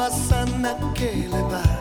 [0.00, 1.78] uma naquele bar.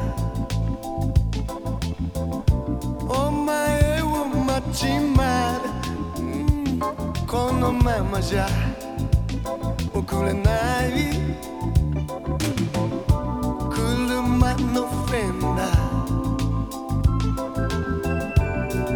[3.08, 3.60] Oma
[3.98, 5.62] eu uma timar,
[6.20, 6.80] mm,
[7.28, 8.48] kono mama já,
[9.94, 11.12] o kurenai.
[13.74, 15.72] Kuruma no fenda,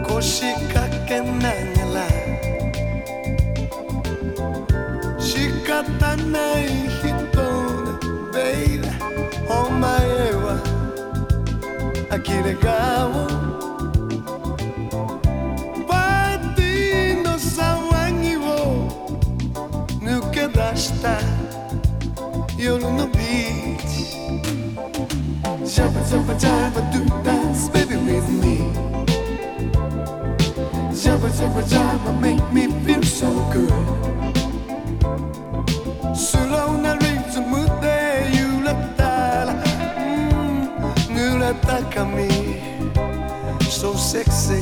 [0.06, 2.08] koshi kakenai nela.
[5.18, 6.68] Shikata nai
[7.00, 8.00] hito,
[8.34, 8.73] baby.
[12.14, 13.34] aquí dejamos.
[15.88, 18.88] Batindo sawangiwo,
[20.02, 20.48] no que
[22.60, 23.82] eu não beat.
[25.66, 28.72] Jump, jump, jump, do dance, baby, with me.
[30.94, 34.23] Jump, jump, jump, make me feel so good.
[41.96, 42.28] Like me
[43.70, 44.62] So sexy、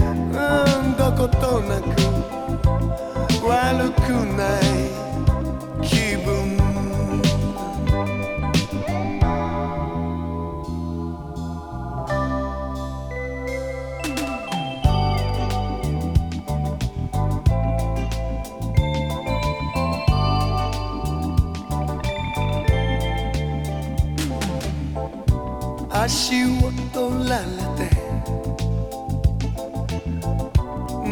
[0.00, 0.36] う
[0.82, 1.86] ん、どことなく
[3.46, 4.00] 悪く
[4.36, 5.03] ない
[26.94, 27.44] 足を取られ
[27.76, 27.90] て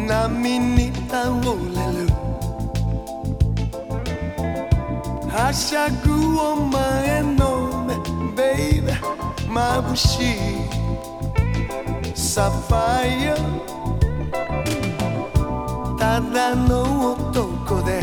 [0.07, 1.43] 波に倒れ
[1.97, 2.07] る
[5.29, 7.95] はしゃぐお前の目
[8.35, 10.63] ベイベ眩しい
[12.15, 13.35] サファイア
[15.99, 18.01] ただの男で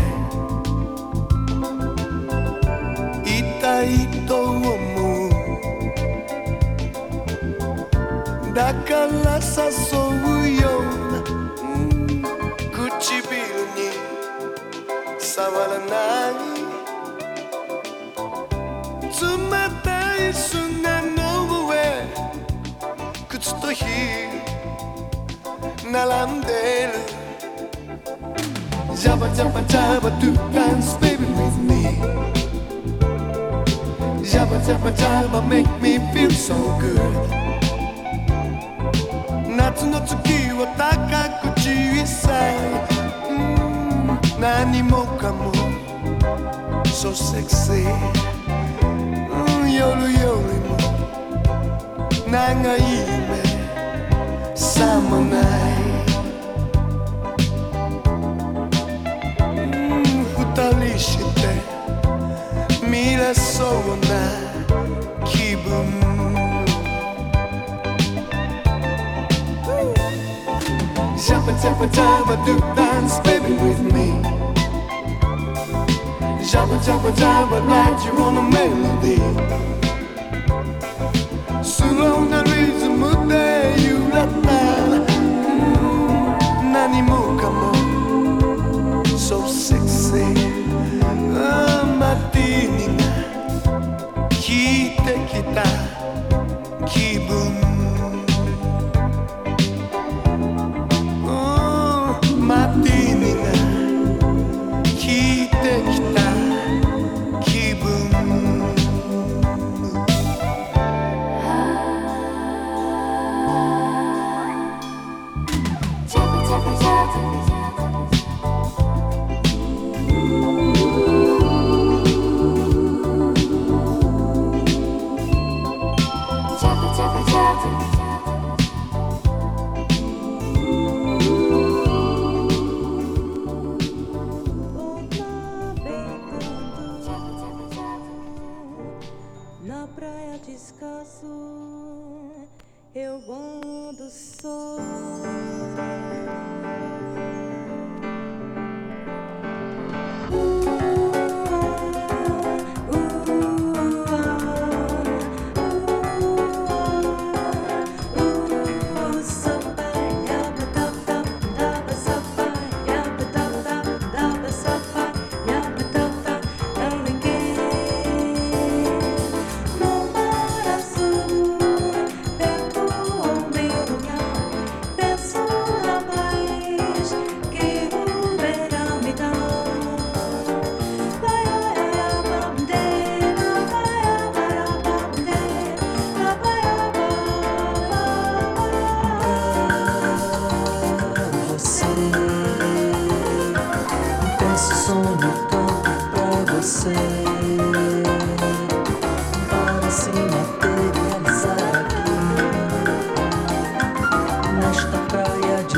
[3.25, 3.29] い
[3.61, 4.80] たいと思う
[8.60, 9.62] だから誘
[10.28, 12.24] うような、うん、
[12.72, 13.26] 唇
[13.76, 13.80] に
[15.20, 16.34] 触らない
[19.22, 19.22] 冷
[19.84, 21.72] たい砂の上
[23.30, 24.32] 靴とヒー
[25.86, 26.48] ル並んで
[26.94, 27.16] る
[28.96, 31.84] ジャバジャバジャバ do dance baby with me
[34.24, 37.49] ジャバジャバジャバ make me feel so good
[39.73, 40.17] 夏の月
[40.59, 42.53] は高く小さい、
[43.31, 45.53] うん、何もかも。
[46.87, 47.87] So sexy、
[48.83, 49.81] うん、夜
[50.21, 50.77] よりも
[52.29, 53.39] 長い夢
[54.57, 55.43] さもない、
[60.37, 60.43] 二
[60.91, 61.47] 人して。
[62.85, 63.69] 見れそう
[64.09, 64.70] な。
[71.65, 74.23] every time I do dance, baby, with me.
[76.51, 77.65] Jump and jump and jump, I'd
[78.05, 79.19] you on a melody.
[81.63, 84.90] Soon on the reason, mood day, you let me.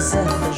[0.02, 0.51] myself.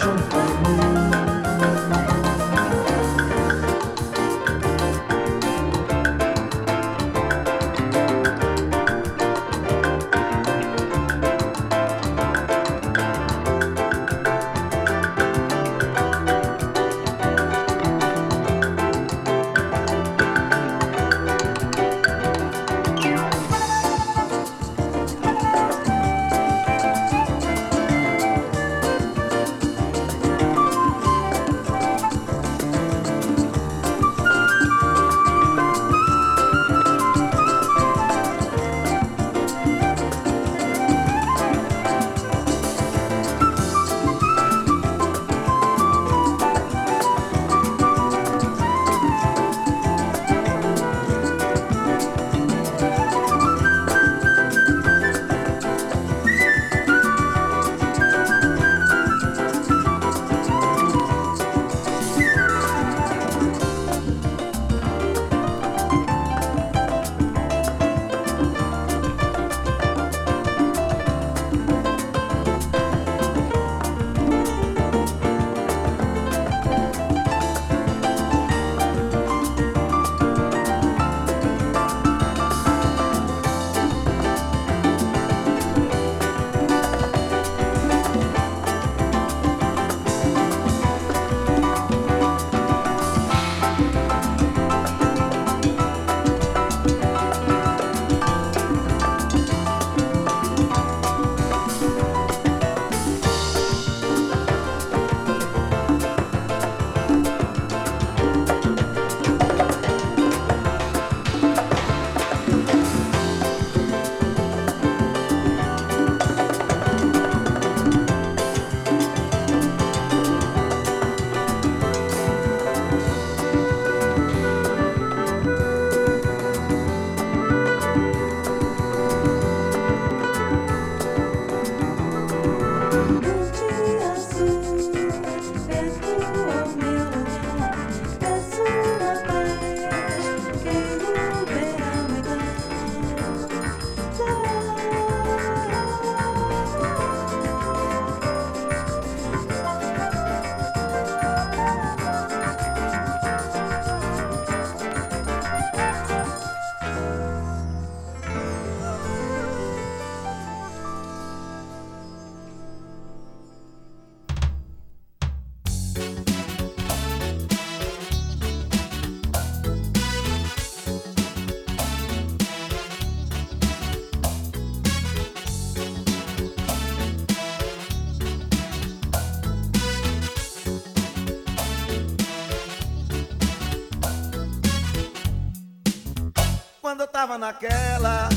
[187.35, 188.29] Tava naquela,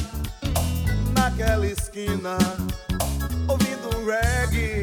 [1.13, 2.38] naquela esquina,
[3.47, 4.81] ouvindo um reggae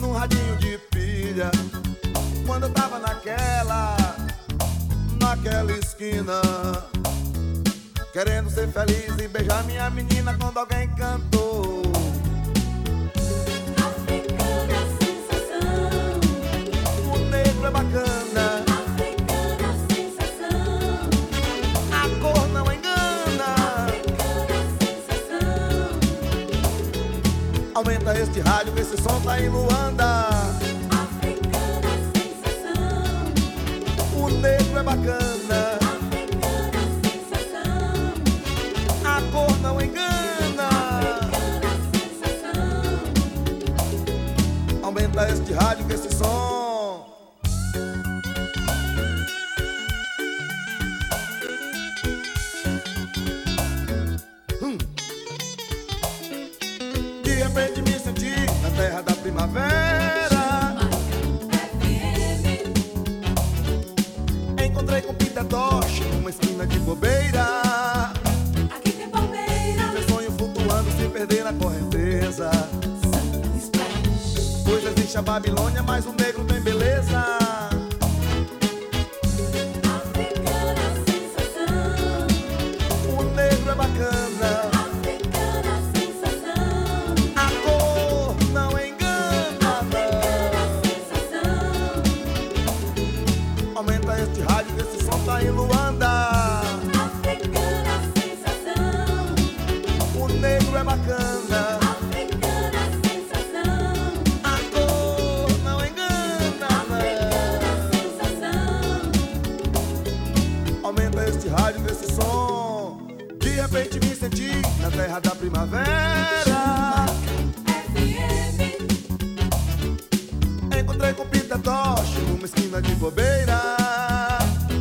[0.00, 1.50] num radinho de pilha.
[2.46, 3.96] Quando eu tava naquela,
[5.20, 6.40] naquela esquina,
[8.12, 11.31] querendo ser feliz e beijar minha menina quando alguém cantou.
[28.42, 30.21] Rádio, esse som tá em Luanda.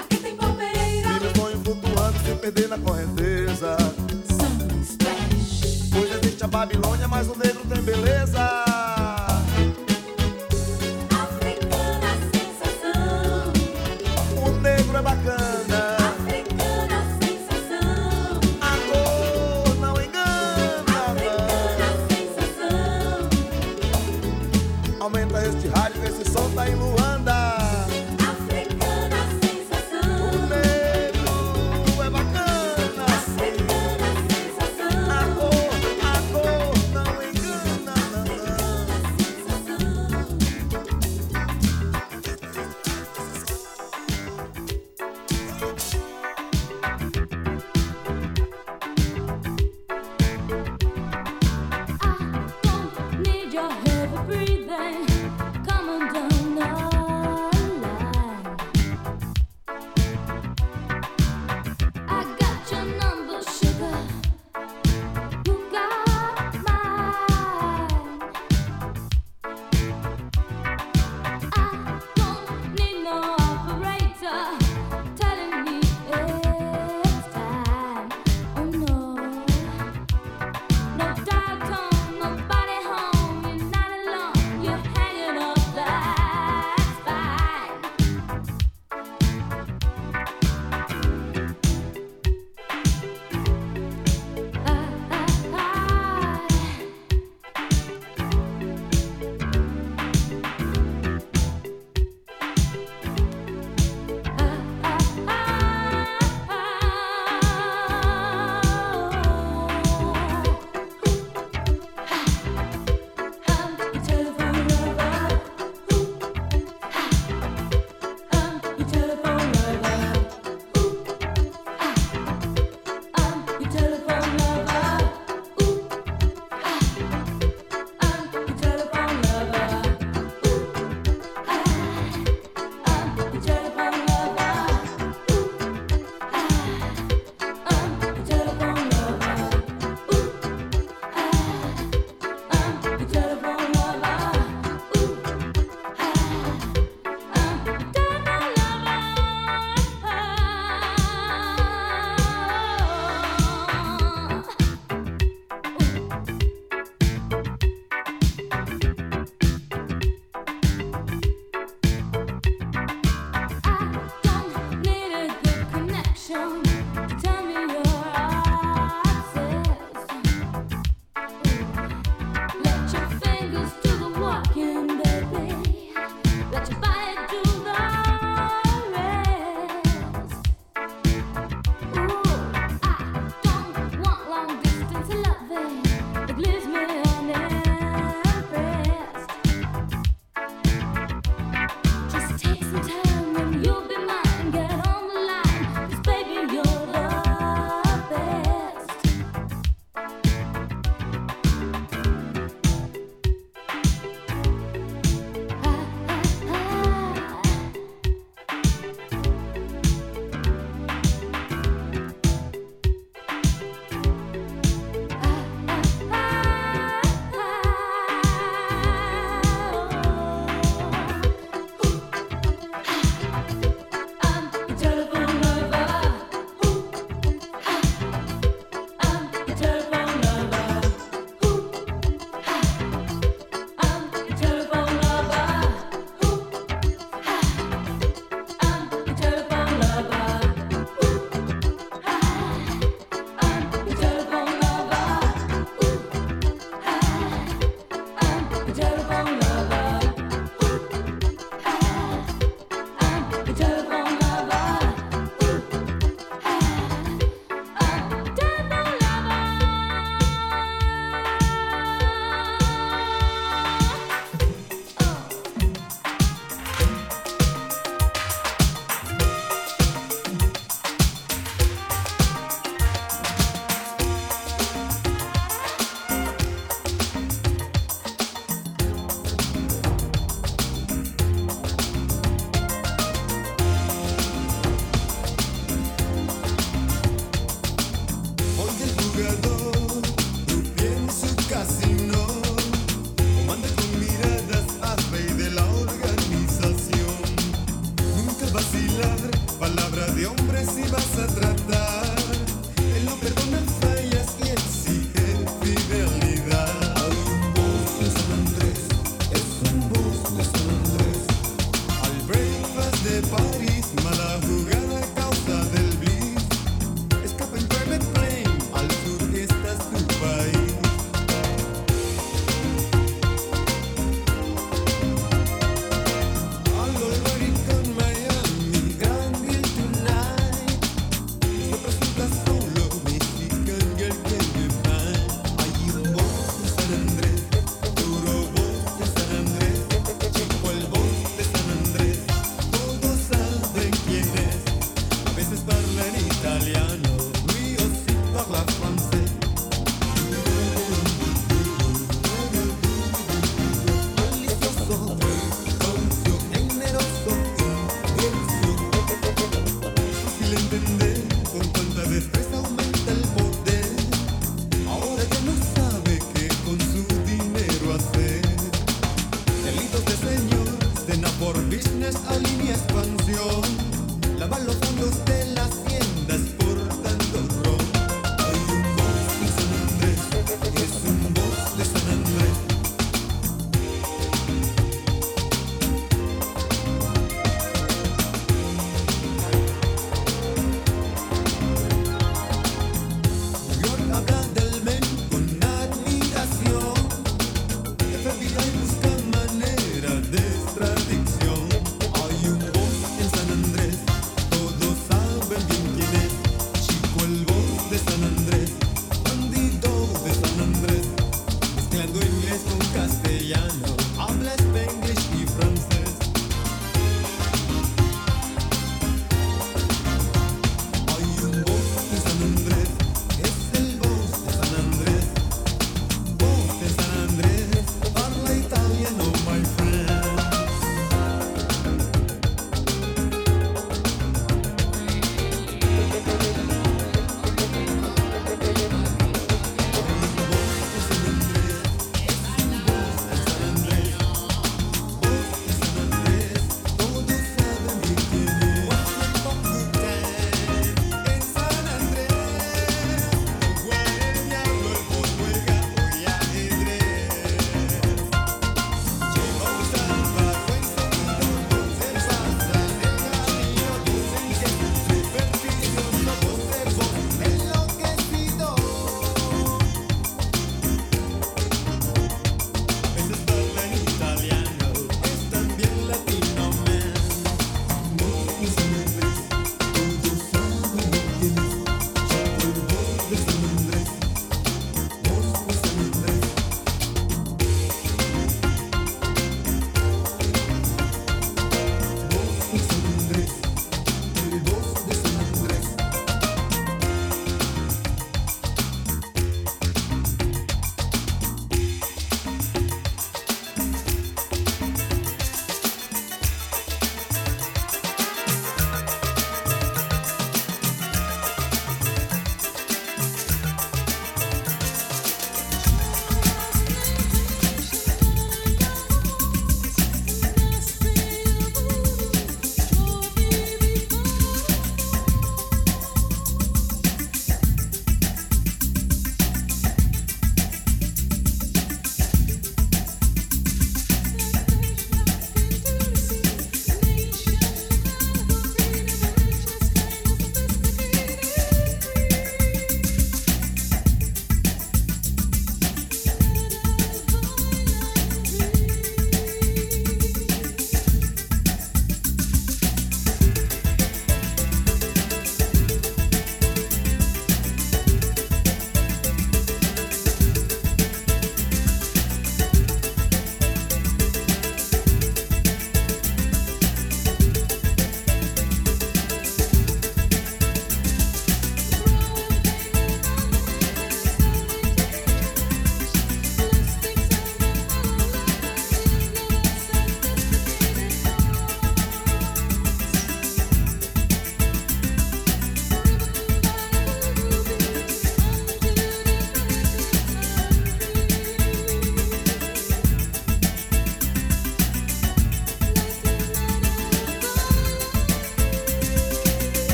[0.00, 3.76] Aqui tem palmeira, Vive o sonho flutuando, sem perder na correnteza.
[4.28, 5.94] Sun Splash.
[5.96, 8.63] Hoje existe a Babilônia, mas o negro tem beleza.